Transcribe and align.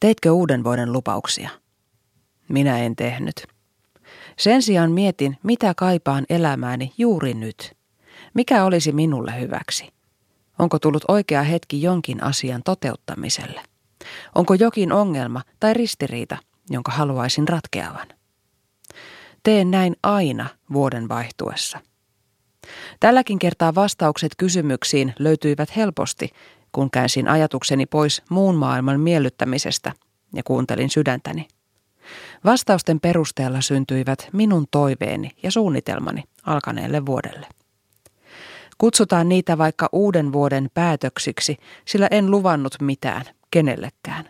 Teitkö 0.00 0.32
uuden 0.32 0.64
vuoden 0.64 0.92
lupauksia? 0.92 1.50
Minä 2.48 2.78
en 2.78 2.96
tehnyt. 2.96 3.46
Sen 4.38 4.62
sijaan 4.62 4.90
mietin, 4.90 5.36
mitä 5.42 5.74
kaipaan 5.74 6.26
elämääni 6.30 6.92
juuri 6.98 7.34
nyt. 7.34 7.76
Mikä 8.34 8.64
olisi 8.64 8.92
minulle 8.92 9.40
hyväksi? 9.40 9.88
Onko 10.58 10.78
tullut 10.78 11.04
oikea 11.08 11.42
hetki 11.42 11.82
jonkin 11.82 12.22
asian 12.22 12.62
toteuttamiselle? 12.62 13.60
Onko 14.34 14.54
jokin 14.54 14.92
ongelma 14.92 15.42
tai 15.60 15.74
ristiriita, 15.74 16.36
jonka 16.70 16.92
haluaisin 16.92 17.48
ratkeavan? 17.48 18.08
Teen 19.42 19.70
näin 19.70 19.96
aina 20.02 20.46
vuoden 20.72 21.08
vaihtuessa. 21.08 21.80
Tälläkin 23.00 23.38
kertaa 23.38 23.74
vastaukset 23.74 24.32
kysymyksiin 24.36 25.14
löytyivät 25.18 25.76
helposti, 25.76 26.30
kun 26.72 26.90
käänsin 26.90 27.28
ajatukseni 27.28 27.86
pois 27.86 28.22
muun 28.30 28.54
maailman 28.54 29.00
miellyttämisestä 29.00 29.92
ja 30.34 30.42
kuuntelin 30.42 30.90
sydäntäni. 30.90 31.48
Vastausten 32.44 33.00
perusteella 33.00 33.60
syntyivät 33.60 34.28
minun 34.32 34.66
toiveeni 34.70 35.30
ja 35.42 35.50
suunnitelmani 35.50 36.24
alkaneelle 36.46 37.06
vuodelle. 37.06 37.46
Kutsutaan 38.78 39.28
niitä 39.28 39.58
vaikka 39.58 39.88
uuden 39.92 40.32
vuoden 40.32 40.70
päätöksiksi, 40.74 41.56
sillä 41.84 42.08
en 42.10 42.30
luvannut 42.30 42.74
mitään 42.80 43.24
kenellekään. 43.50 44.28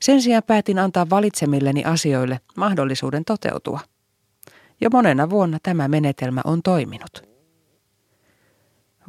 Sen 0.00 0.22
sijaan 0.22 0.42
päätin 0.46 0.78
antaa 0.78 1.10
valitsemilleni 1.10 1.84
asioille 1.84 2.40
mahdollisuuden 2.56 3.24
toteutua. 3.24 3.80
Jo 4.80 4.90
monena 4.92 5.30
vuonna 5.30 5.58
tämä 5.62 5.88
menetelmä 5.88 6.40
on 6.44 6.62
toiminut. 6.62 7.29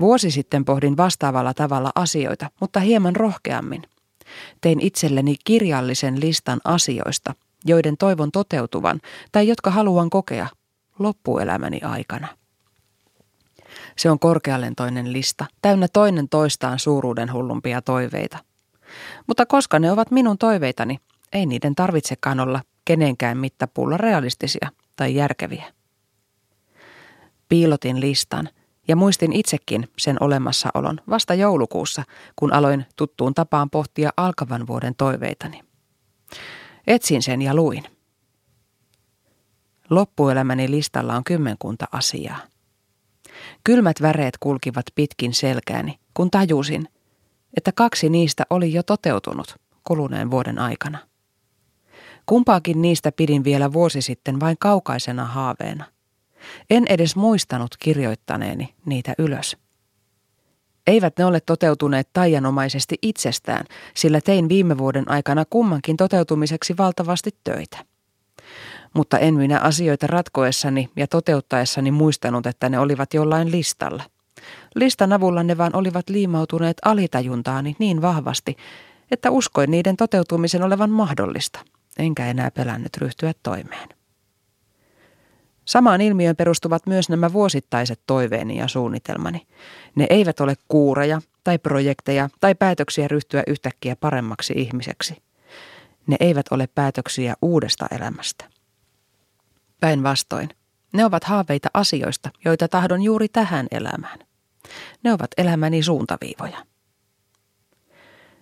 Vuosi 0.00 0.30
sitten 0.30 0.64
pohdin 0.64 0.96
vastaavalla 0.96 1.54
tavalla 1.54 1.92
asioita, 1.94 2.50
mutta 2.60 2.80
hieman 2.80 3.16
rohkeammin. 3.16 3.82
Tein 4.60 4.80
itselleni 4.80 5.34
kirjallisen 5.44 6.20
listan 6.20 6.60
asioista, 6.64 7.34
joiden 7.64 7.96
toivon 7.96 8.32
toteutuvan 8.32 9.00
tai 9.32 9.48
jotka 9.48 9.70
haluan 9.70 10.10
kokea 10.10 10.46
loppuelämäni 10.98 11.80
aikana. 11.80 12.28
Se 13.96 14.10
on 14.10 14.18
korkealentoinen 14.18 15.12
lista, 15.12 15.46
täynnä 15.62 15.88
toinen 15.92 16.28
toistaan 16.28 16.78
suuruuden 16.78 17.32
hullumpia 17.32 17.82
toiveita. 17.82 18.38
Mutta 19.26 19.46
koska 19.46 19.78
ne 19.78 19.92
ovat 19.92 20.10
minun 20.10 20.38
toiveitani, 20.38 21.00
ei 21.32 21.46
niiden 21.46 21.74
tarvitsekaan 21.74 22.40
olla 22.40 22.62
kenenkään 22.84 23.38
mittapuulla 23.38 23.96
realistisia 23.96 24.70
tai 24.96 25.14
järkeviä. 25.14 25.64
Piilotin 27.48 28.00
listan 28.00 28.48
ja 28.90 28.96
muistin 28.96 29.32
itsekin 29.32 29.88
sen 29.98 30.16
olemassaolon 30.20 31.00
vasta 31.10 31.34
joulukuussa, 31.34 32.02
kun 32.36 32.52
aloin 32.52 32.86
tuttuun 32.96 33.34
tapaan 33.34 33.70
pohtia 33.70 34.10
alkavan 34.16 34.66
vuoden 34.66 34.94
toiveitani. 34.94 35.62
Etsin 36.86 37.22
sen 37.22 37.42
ja 37.42 37.54
luin. 37.54 37.84
Loppuelämäni 39.90 40.70
listalla 40.70 41.14
on 41.14 41.24
kymmenkunta 41.24 41.86
asiaa. 41.92 42.38
Kylmät 43.64 44.02
väreet 44.02 44.38
kulkivat 44.40 44.86
pitkin 44.94 45.34
selkääni, 45.34 45.98
kun 46.14 46.30
tajusin, 46.30 46.88
että 47.56 47.72
kaksi 47.72 48.08
niistä 48.08 48.44
oli 48.50 48.72
jo 48.72 48.82
toteutunut 48.82 49.56
kuluneen 49.84 50.30
vuoden 50.30 50.58
aikana. 50.58 50.98
Kumpaakin 52.26 52.82
niistä 52.82 53.12
pidin 53.12 53.44
vielä 53.44 53.72
vuosi 53.72 54.02
sitten 54.02 54.40
vain 54.40 54.56
kaukaisena 54.58 55.24
haaveena. 55.24 55.84
En 56.70 56.84
edes 56.88 57.16
muistanut 57.16 57.76
kirjoittaneeni 57.78 58.74
niitä 58.86 59.14
ylös. 59.18 59.56
Eivät 60.86 61.18
ne 61.18 61.24
ole 61.24 61.40
toteutuneet 61.40 62.08
taianomaisesti 62.12 62.98
itsestään, 63.02 63.64
sillä 63.94 64.20
tein 64.20 64.48
viime 64.48 64.78
vuoden 64.78 65.10
aikana 65.10 65.44
kummankin 65.50 65.96
toteutumiseksi 65.96 66.76
valtavasti 66.76 67.30
töitä. 67.44 67.78
Mutta 68.94 69.18
en 69.18 69.34
minä 69.34 69.60
asioita 69.60 70.06
ratkoessani 70.06 70.90
ja 70.96 71.06
toteuttaessani 71.06 71.90
muistanut, 71.90 72.46
että 72.46 72.68
ne 72.68 72.78
olivat 72.78 73.14
jollain 73.14 73.50
listalla. 73.50 74.02
Listan 74.74 75.12
avulla 75.12 75.42
ne 75.42 75.58
vaan 75.58 75.76
olivat 75.76 76.08
liimautuneet 76.08 76.76
alitajuntaani 76.84 77.76
niin 77.78 78.02
vahvasti, 78.02 78.56
että 79.10 79.30
uskoin 79.30 79.70
niiden 79.70 79.96
toteutumisen 79.96 80.62
olevan 80.62 80.90
mahdollista, 80.90 81.60
enkä 81.98 82.26
enää 82.26 82.50
pelännyt 82.50 82.96
ryhtyä 82.96 83.32
toimeen. 83.42 83.99
Samaan 85.70 86.00
ilmiöön 86.00 86.36
perustuvat 86.36 86.86
myös 86.86 87.08
nämä 87.08 87.32
vuosittaiset 87.32 88.00
toiveeni 88.06 88.56
ja 88.58 88.68
suunnitelmani. 88.68 89.46
Ne 89.94 90.06
eivät 90.10 90.40
ole 90.40 90.54
kuureja 90.68 91.22
tai 91.44 91.58
projekteja 91.58 92.28
tai 92.40 92.54
päätöksiä 92.54 93.08
ryhtyä 93.08 93.42
yhtäkkiä 93.46 93.96
paremmaksi 93.96 94.52
ihmiseksi. 94.56 95.22
Ne 96.06 96.16
eivät 96.20 96.46
ole 96.50 96.68
päätöksiä 96.74 97.34
uudesta 97.42 97.86
elämästä. 97.90 98.44
Päinvastoin, 99.80 100.48
ne 100.92 101.04
ovat 101.04 101.24
haaveita 101.24 101.68
asioista, 101.74 102.30
joita 102.44 102.68
tahdon 102.68 103.02
juuri 103.02 103.28
tähän 103.28 103.66
elämään. 103.70 104.18
Ne 105.02 105.12
ovat 105.12 105.30
elämäni 105.36 105.82
suuntaviivoja. 105.82 106.58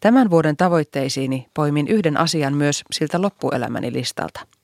Tämän 0.00 0.30
vuoden 0.30 0.56
tavoitteisiini 0.56 1.48
poimin 1.54 1.88
yhden 1.88 2.16
asian 2.16 2.54
myös 2.54 2.82
siltä 2.92 3.22
loppuelämäni 3.22 3.92
listalta– 3.92 4.46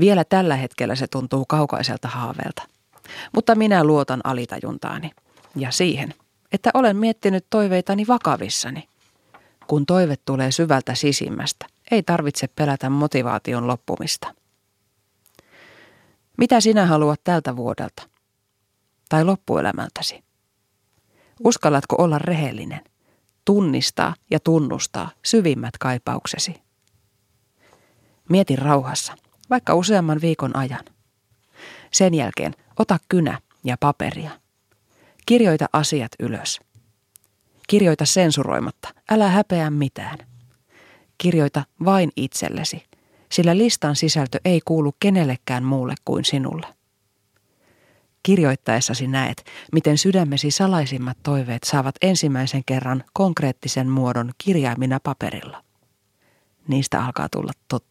vielä 0.00 0.24
tällä 0.24 0.56
hetkellä 0.56 0.94
se 0.94 1.06
tuntuu 1.06 1.44
kaukaiselta 1.44 2.08
haaveelta. 2.08 2.62
Mutta 3.34 3.54
minä 3.54 3.84
luotan 3.84 4.20
alitajuntaani 4.24 5.10
ja 5.56 5.70
siihen, 5.70 6.14
että 6.52 6.70
olen 6.74 6.96
miettinyt 6.96 7.46
toiveitani 7.50 8.06
vakavissani. 8.06 8.88
Kun 9.66 9.86
toive 9.86 10.16
tulee 10.24 10.52
syvältä 10.52 10.94
sisimmästä, 10.94 11.66
ei 11.90 12.02
tarvitse 12.02 12.48
pelätä 12.48 12.90
motivaation 12.90 13.66
loppumista. 13.66 14.34
Mitä 16.38 16.60
sinä 16.60 16.86
haluat 16.86 17.20
tältä 17.24 17.56
vuodelta? 17.56 18.02
Tai 19.08 19.24
loppuelämältäsi? 19.24 20.24
Uskallatko 21.44 21.96
olla 21.98 22.18
rehellinen? 22.18 22.80
Tunnistaa 23.44 24.14
ja 24.30 24.40
tunnustaa 24.40 25.10
syvimmät 25.24 25.78
kaipauksesi. 25.78 26.54
Mieti 28.28 28.56
rauhassa– 28.56 29.14
vaikka 29.50 29.74
useamman 29.74 30.20
viikon 30.20 30.56
ajan. 30.56 30.84
Sen 31.92 32.14
jälkeen 32.14 32.54
ota 32.78 32.98
kynä 33.08 33.40
ja 33.64 33.76
paperia. 33.80 34.30
Kirjoita 35.26 35.66
asiat 35.72 36.12
ylös. 36.20 36.60
Kirjoita 37.68 38.04
sensuroimatta, 38.04 38.88
älä 39.10 39.28
häpeä 39.28 39.70
mitään. 39.70 40.18
Kirjoita 41.18 41.64
vain 41.84 42.10
itsellesi, 42.16 42.84
sillä 43.32 43.58
listan 43.58 43.96
sisältö 43.96 44.40
ei 44.44 44.60
kuulu 44.64 44.92
kenellekään 45.00 45.64
muulle 45.64 45.94
kuin 46.04 46.24
sinulle. 46.24 46.66
Kirjoittaessasi 48.22 49.06
näet, 49.06 49.44
miten 49.72 49.98
sydämesi 49.98 50.50
salaisimmat 50.50 51.18
toiveet 51.22 51.64
saavat 51.64 51.94
ensimmäisen 52.02 52.62
kerran 52.66 53.04
konkreettisen 53.12 53.88
muodon 53.88 54.30
kirjaimina 54.38 55.00
paperilla. 55.02 55.64
Niistä 56.68 57.04
alkaa 57.04 57.28
tulla 57.28 57.52
totta. 57.68 57.89